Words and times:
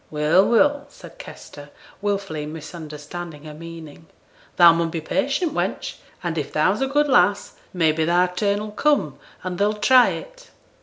'Well, 0.09 0.43
well!' 0.47 0.87
said 0.89 1.19
Kester, 1.19 1.69
wilfully 2.01 2.47
misunderstanding 2.47 3.43
her 3.43 3.53
meaning, 3.53 4.07
'thou 4.55 4.73
mun 4.73 4.89
be 4.89 4.99
patient, 4.99 5.53
wench; 5.53 5.97
and 6.23 6.39
if 6.39 6.51
thou's 6.51 6.81
a 6.81 6.87
good 6.87 7.07
lass, 7.07 7.53
may 7.71 7.91
be 7.91 8.03
thy 8.05 8.25
turn 8.25 8.63
'll 8.63 8.71
come 8.71 9.19
and 9.43 9.59
they 9.59 9.65
'll 9.65 9.73
try 9.73 10.09
it.' 10.09 10.49